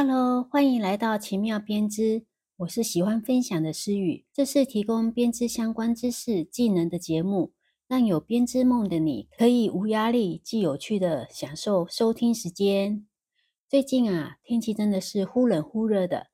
[0.00, 2.24] Hello，欢迎来到奇妙编织。
[2.58, 7.52] 我是喜欢分享的诗雨，这是提供编织相关知识、技能的节目，
[7.88, 13.08] 让有编织梦的你可以无压力、既有趣的享受收听时间。
[13.68, 16.28] 最近啊，天气真的是忽冷忽热的，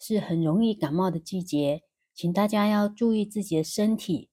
[0.00, 1.82] 是很容易感冒的季节，
[2.14, 4.30] 请大家要注意自己的身体。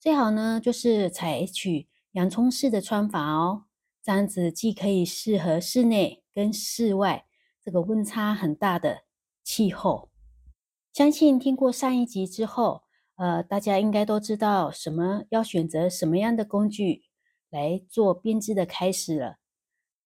[0.00, 3.64] 最好呢，就是采取洋葱式的穿法哦，
[4.02, 7.26] 这样子既可以适合室内跟室外
[7.64, 9.02] 这个温差很大的
[9.42, 10.10] 气候。
[10.92, 12.82] 相信听过上一集之后，
[13.16, 17.04] 呃，大家应该都知道什么要选择什么样的工具
[17.50, 19.38] 来做编织的开始了。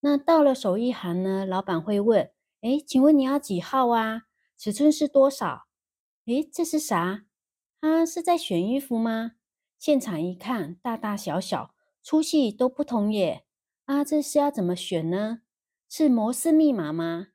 [0.00, 2.30] 那到了手艺行呢，老板会问
[2.62, 4.22] ：“哎，请问你要几号啊？
[4.56, 5.66] 尺寸是多少？”
[6.26, 7.24] 哎，这是啥？
[7.80, 9.32] 他是在选衣服吗？
[9.78, 13.44] 现场一看，大大小小、粗细都不同耶！
[13.84, 15.40] 啊，这是要怎么选呢？
[15.88, 17.28] 是摩斯密码吗？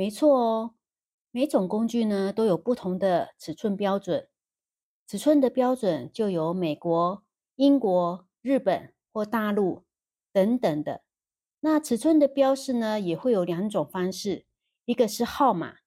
[0.00, 0.74] 没错哦，
[1.30, 4.28] 每种工具呢都有不同的尺寸标准。
[5.06, 7.22] 尺寸的标准就有美国、
[7.56, 9.84] 英国、日本或大陆
[10.32, 11.02] 等等的。
[11.60, 14.46] 那尺寸的标示呢也会有两种方式，
[14.86, 15.80] 一个是号码，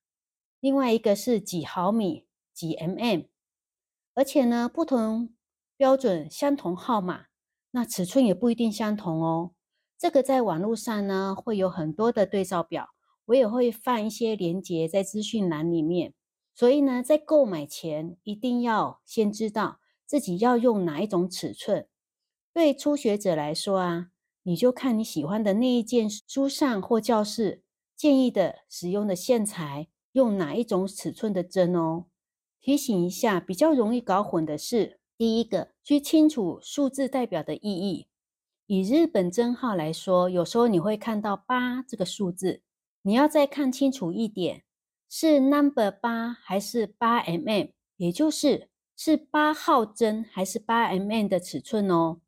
[0.60, 3.30] 另外一个是几毫米、几 mm。
[4.14, 5.34] 而且呢，不同。
[5.76, 7.26] 标准相同号码，
[7.72, 9.54] 那尺寸也不一定相同哦。
[9.98, 12.90] 这个在网络上呢会有很多的对照表，
[13.26, 16.14] 我也会放一些链接在资讯栏里面。
[16.54, 21.88] 所以呢，在购买前一定要先知道自己要用哪一种尺寸。
[22.54, 24.10] 对初学者来说啊，
[24.44, 27.64] 你就看你喜欢的那一件书上或教室
[27.96, 32.06] 建议的使用的线材，用哪一种尺寸的针哦。
[32.62, 35.00] 提醒一下，比较容易搞混的是。
[35.16, 38.08] 第一个，去清楚数字代表的意义。
[38.66, 42.62] 以日本针号来说，有时候你会看到八这个数字，
[43.04, 44.64] 你要再看清楚一点，
[45.10, 52.22] 是 number 八还是八 mm，也就是是八号针还是八 mm 的尺寸哦。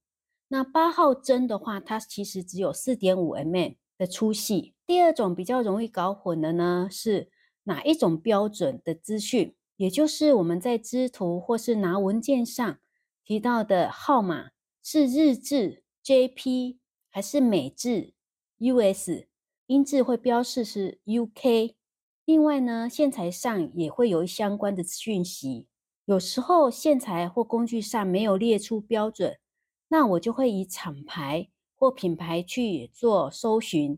[0.49, 4.75] 那八号针的话，它其实只有四点五 mm 的粗细。
[4.85, 7.29] 第二种比较容易搞混的呢，是
[7.63, 9.55] 哪一种标准的资讯？
[9.77, 12.77] 也就是我们在织图或是拿文件上
[13.23, 14.51] 提到的号码
[14.83, 16.77] 是日制 JP
[17.09, 18.13] 还是美制
[18.59, 19.25] US，
[19.67, 21.75] 音质会标示是 UK。
[22.23, 25.67] 另外呢，线材上也会有相关的讯息。
[26.05, 29.39] 有时候线材或工具上没有列出标准，
[29.87, 33.97] 那我就会以厂牌或品牌去做搜寻。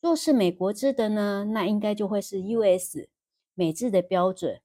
[0.00, 3.08] 若是美国制的呢，那应该就会是 US
[3.54, 4.60] 美制的标准。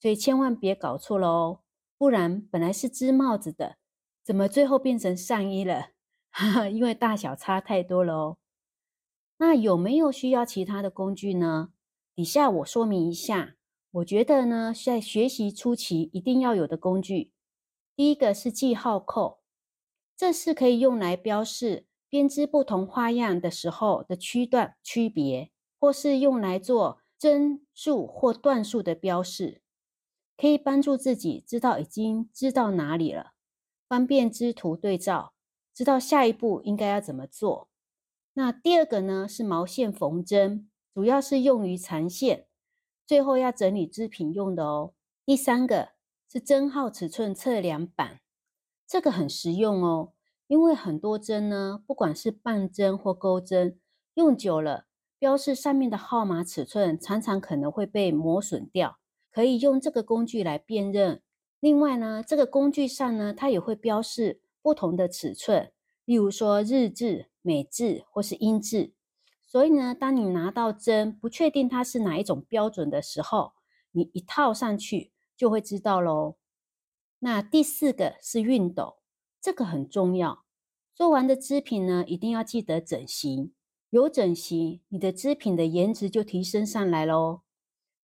[0.00, 1.60] 所以千万别搞错了哦，
[1.96, 3.76] 不然本来是织帽子的，
[4.24, 5.90] 怎么最后变成上衣了？
[6.30, 8.36] 哈哈，因为大小差太多了哦。
[9.42, 11.72] 那有没有需要其他的工具呢？
[12.14, 13.56] 底下我说明一下。
[13.92, 17.32] 我觉得呢，在学习初期一定要有的工具，
[17.96, 19.40] 第一个是记号扣，
[20.14, 29.62] 这是可以用来标示编织不同花样的时候的区段区别，或是用来做针数或段数的标示。
[30.36, 33.32] 可以帮助自己知道已经知道哪里了，
[33.88, 35.32] 方便织图对照，
[35.74, 37.69] 知道下一步应该要怎么做。
[38.34, 42.46] 那第二个呢是毛线缝针，主要是用于缠线，
[43.06, 44.94] 最后要整理织品用的哦。
[45.26, 45.90] 第三个
[46.30, 48.20] 是针号尺寸测量板，
[48.86, 50.12] 这个很实用哦，
[50.46, 53.78] 因为很多针呢，不管是半针或钩针，
[54.14, 54.86] 用久了，
[55.18, 58.96] 标示上面的号码尺寸常常可能会被磨损掉。
[59.32, 61.22] 可以用这个工具来辨认。
[61.60, 65.72] 另外呢，这个工具上呢，它也会标示不同的尺寸，
[66.10, 68.94] 例如说日制、美制或是英制。
[69.40, 73.52] 所以呢，当你拿到针不确定它是哪一种标准的时候，
[73.92, 76.34] 你一套上去就会知道喽。
[77.20, 78.96] 那第四个是熨斗，
[79.40, 80.42] 这个很重要。
[80.92, 83.52] 做完的织品呢，一定要记得整形。
[83.90, 87.42] 有整形，你的织品的颜值就提升上来喽。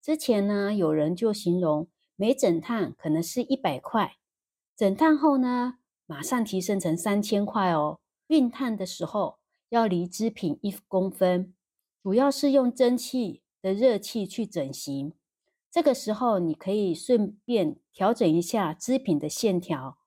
[0.01, 4.15] 之前呢，有人就形容每整趟可能是一百块，
[4.77, 5.76] 整趟后呢，
[6.07, 7.99] 马上提升成三千块哦。
[8.27, 9.37] 熨烫的时候
[9.69, 11.53] 要离织品一公分，
[12.01, 15.13] 主要是用蒸汽的热气去整形。
[15.69, 19.99] 这个时候你可以顺便调整一下织品的线条。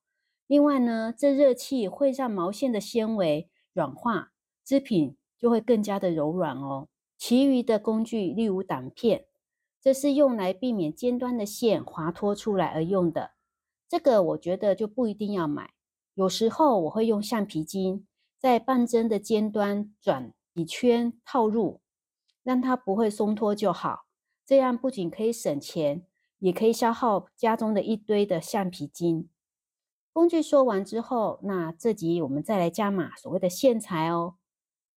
[0.47, 4.33] 另外呢，这热气会让毛线的纤维软化，
[4.65, 6.89] 织品就会更加的柔软哦。
[7.17, 9.27] 其余的工具，例如挡片。
[9.81, 13.31] 这是用来避免尖端的线滑脱出来而用的，
[13.89, 15.71] 这个我觉得就不一定要买。
[16.21, 18.07] 有时候我会用橡皮筋
[18.37, 21.81] 在半针的尖端转几圈套入，
[22.43, 24.05] 让它不会松脱就好。
[24.45, 26.07] 这样不仅可以省钱，
[26.39, 29.31] 也可以消耗家中的一堆的橡皮筋。
[30.13, 34.35] 工具说完之后，那这集我们再来加码所谓的线材哦。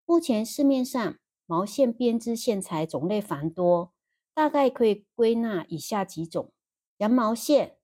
[0.06, 1.16] 目前市面上
[1.46, 3.94] 毛线编织线材种类繁多，
[4.34, 6.52] 大概可以归纳以下几种：
[6.98, 7.78] 羊毛线、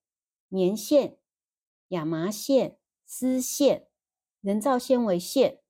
[0.49, 1.19] 棉线、
[1.87, 2.78] 亚麻线、
[3.11, 3.87] 丝线、
[4.39, 5.61] 人造纤维线，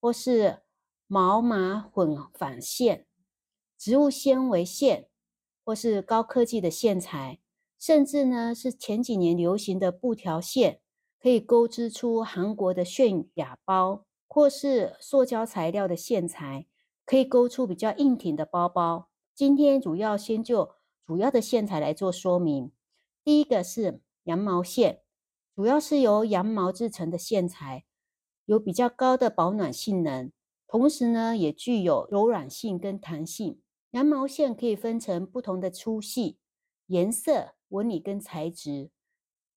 [0.00, 0.62] 或是
[1.06, 3.06] 毛麻混纺线、
[3.78, 5.08] 植物纤维线，
[5.64, 7.38] 或是高科技的线材，
[7.78, 10.80] 甚至呢是前几年流行的布条线。
[11.20, 16.66] 可以钩织出韩国的泫雅包，或是塑胶材料的线材，
[17.06, 19.08] 可以勾出比较硬挺的包包。
[19.32, 20.72] 今天主要先就
[21.06, 22.72] 主要的线材来做说明。
[23.22, 25.03] 第一个是羊毛线，
[25.54, 27.84] 主要是由羊毛制成的线材，
[28.44, 30.32] 有比较高的保暖性能，
[30.66, 33.60] 同时呢也具有柔软性跟弹性。
[33.92, 36.38] 羊毛线可以分成不同的粗细、
[36.86, 38.90] 颜色、纹理跟材质。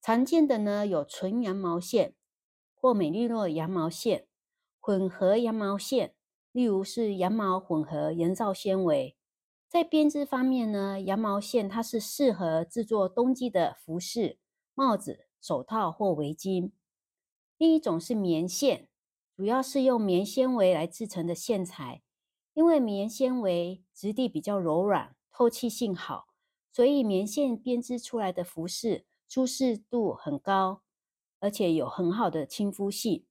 [0.00, 2.14] 常见的呢有纯羊毛线
[2.72, 4.28] 或美利诺羊毛线、
[4.78, 6.14] 混合羊毛线，
[6.52, 9.16] 例如是羊毛混合人造纤维。
[9.68, 14.38] 在编织方面呢，羊毛线它是适合制作冬季的服饰、
[14.76, 16.72] 帽子、手套或围巾。
[17.56, 18.90] 另一种是棉线，
[19.34, 22.02] 主要是用棉纤维来制成的线材，
[22.52, 26.26] 因为棉纤维质地比较柔软，透气性好，
[26.70, 29.06] 所以棉线编织出来的服饰。
[29.26, 30.82] 舒适度很高，
[31.40, 33.24] 而且有很好的亲肤性。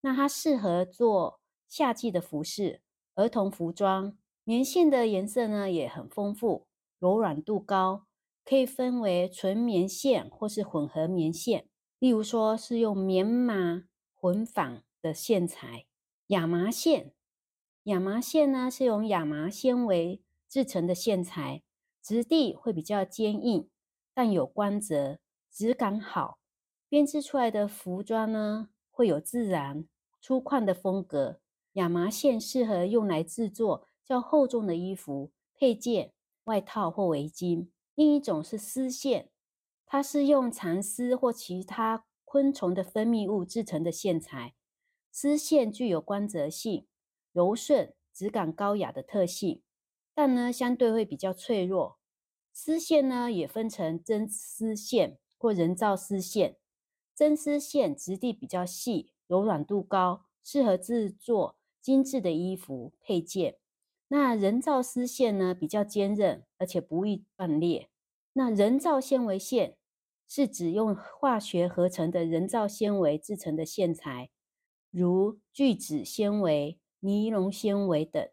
[0.00, 2.82] 那它适合做夏季的服饰、
[3.14, 4.16] 儿童服装。
[4.42, 6.66] 棉线的颜色呢也很丰富，
[6.98, 8.06] 柔软度高，
[8.50, 11.68] 可以分为纯棉线或是混合棉线。
[12.00, 15.86] 例如说是用棉麻混纺的线材，
[16.26, 17.12] 亚麻线。
[17.84, 21.62] 亚麻线呢是用亚麻纤维制成的线材，
[22.02, 23.68] 质地会比较坚硬，
[24.12, 25.20] 但有光泽。
[25.48, 26.40] 质感好，
[26.88, 29.86] 编织出来的服装呢会有自然
[30.20, 31.38] 粗犷的风格。
[31.74, 36.12] 亚麻线适合用来制作较厚重的衣服、配件、
[36.46, 37.68] 外套或围巾。
[38.00, 39.28] 另一种是丝线，
[39.84, 44.54] 它是用蚕丝或其他昆虫的分泌物制成的线材。
[45.12, 46.86] 丝线具有光泽性、
[47.30, 49.60] 柔顺、质感高雅的特性，
[50.14, 51.98] 但呢相对会比较脆弱。
[52.54, 55.18] 丝线呢也分成真丝线。
[55.36, 56.56] 或人造丝线，
[57.14, 63.58] 真丝线质地比较细，柔软度高，适合制作精致的衣服配件。
[64.08, 67.89] 那人造丝线呢，比较坚韧，而且不易断裂。
[68.32, 69.76] 那人造纤维线
[70.28, 74.30] 是指用化学合成的人造纤维制成的线材，
[74.90, 78.28] 如聚酯纤维、尼龙纤维等。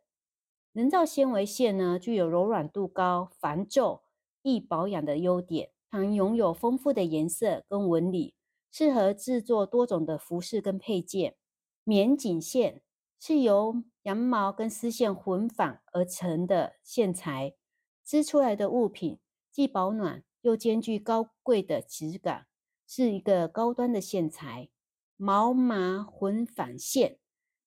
[0.73, 4.03] 人造纤维线呢，具有柔软度高、防皱、
[4.43, 5.71] 易保养的优点。
[5.89, 8.35] 常拥有丰富的颜色跟纹理，
[8.69, 11.37] 适合制作多种的服饰跟配件。
[11.85, 12.81] 棉锦线
[13.17, 17.55] 是由羊毛跟丝线混纺而成的线材，
[18.03, 19.17] 织出来的物品
[19.57, 22.45] 既保暖又兼具高贵的质感，
[22.85, 24.69] 是一个高端的线材。
[25.15, 27.17] 毛麻混纺线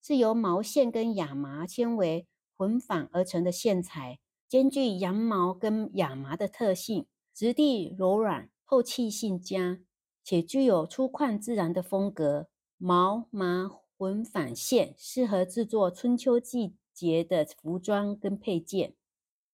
[0.01, 7.09] 是由毛线跟亚麻纤维混纺而成的线材，兼具羊毛跟亚麻的特性。
[7.35, 9.81] 质地柔软，透气性佳，
[10.23, 12.47] 且具有粗犷自然的风格。
[12.79, 13.69] 毛麻
[13.99, 18.94] 混纺线适合制作春秋季节的服装跟配件。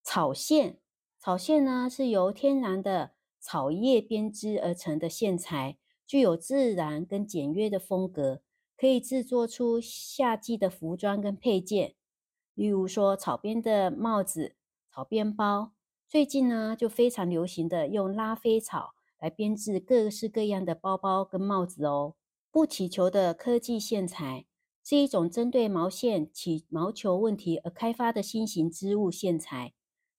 [0.02, 0.78] 草线，
[1.26, 8.42] 草线呢是由天然的草叶编织而成的线材，具有自然跟简约的风格，
[8.76, 11.96] 可以制作出夏季的服装跟配件，
[12.54, 14.54] 例如说草编的帽子、
[14.88, 15.72] 草编包。
[16.06, 22.14] 最近呢，就非常流行的用拉菲草来编制各式各样的包包跟帽子哦。
[22.52, 24.46] 不起球的科技线材
[24.84, 29.72] 是一种针对毛线起毛球问题而开发的新型织物线材。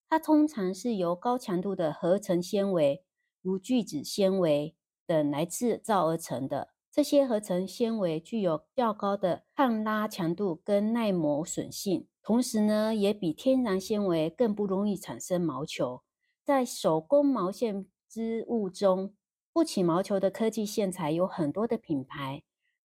[0.10, 3.04] 它通常是由高强度的合成纤维，
[3.42, 6.70] 如聚酯纤维等来制造而成的。
[6.92, 12.08] 这些合成纤维具有较高的抗拉强度跟耐磨损性。
[12.24, 16.02] 同时呢，也比天然纤维更不容易产生毛球。
[16.44, 19.14] 在手工毛线织物中，
[19.54, 22.44] 不起毛球的科技线材有很多的品牌。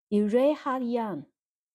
[0.09, 1.25] 以 Ray Hard Yarn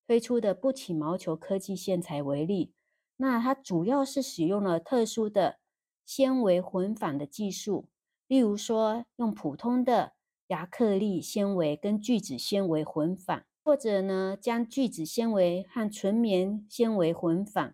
[0.05, 2.73] 推出的不起毛球科技线材为例，
[3.17, 5.59] 那它主要是使用了特殊的
[6.05, 7.89] 纤维混纺的技术，
[8.27, 10.13] 例如说用普通的
[10.47, 13.43] 亚克力纤维跟聚酯纤维混纺。
[13.63, 17.73] 或者呢，将聚酯纤维和纯棉纤维混纺，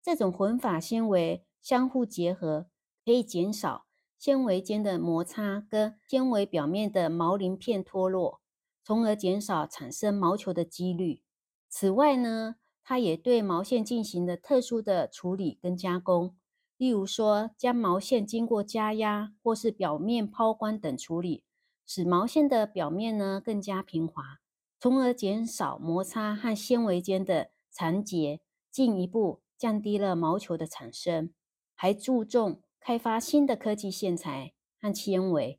[0.00, 2.68] 这种混法纤维相互结合，
[3.04, 8.40] 可以减少纤维间的摩擦跟纤维表面的毛鳞片脱落，
[8.84, 11.22] 从而减少产生毛球的几率。
[11.68, 12.54] 此外呢，
[12.88, 16.36] 它也对毛线进行了特殊的处理跟加工，
[16.76, 21.42] 例如说将毛线经过加压或是表面抛光等处理，
[21.84, 24.38] 使毛线的表面呢更加平滑，
[24.78, 28.40] 从而减少摩擦和纤维间的缠结，
[28.70, 29.40] 进一步。
[29.58, 31.32] 降低了毛球的产生，
[31.74, 35.58] 还注重开发新的科技线材和纤维，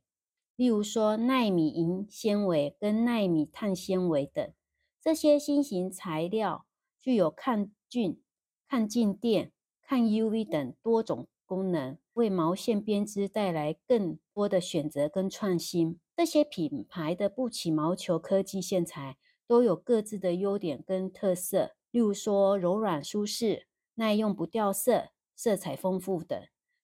[0.55, 4.53] 例如说纳米银纤维跟纳米碳纤维等。
[5.01, 6.66] 这些新型材料
[7.07, 8.21] 具有抗菌、
[8.67, 16.01] 抗静电、抗 UV 等多种功能，为毛线编织带来更多的选择跟创新。
[16.17, 19.15] 这些品牌的不起毛球科技线材
[19.47, 23.67] 都有各自的优点跟特色，例如说柔软舒适。
[23.95, 26.37] 耐用不掉色，色彩丰富等，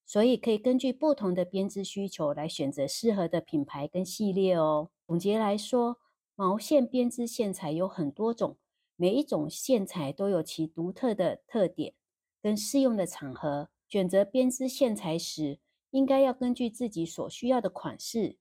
[0.06, 4.90] 所以可以根据不同的编织需求来选择适合的品牌跟系列哦。
[5.06, 5.98] 总结来说，
[6.34, 8.58] 毛线编织线材有很多种，
[8.96, 11.94] 每一种线材都有其独特的特点
[12.42, 13.70] 跟适用的场合。
[13.88, 15.60] 选择编织线材时，
[15.92, 18.38] 应该要根据自己所需要的款式、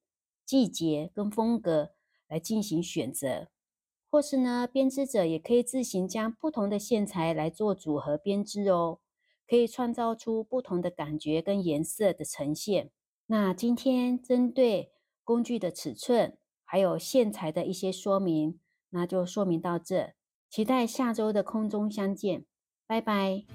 [0.47, 1.90] 季节跟风格
[2.26, 3.49] 来进行选择。
[4.11, 9.00] 或是呢，编织者也可以自行将不同的线材来做组合编织哦，
[9.47, 12.90] 可以创造出不同的感觉跟颜色的呈现。
[13.26, 14.92] 那今天针对
[15.25, 18.59] 工具的尺寸还有线材的一些说明，
[18.90, 20.14] 那就说明到这，
[20.52, 22.44] 期待下周的空中相见，
[22.87, 23.47] 拜拜。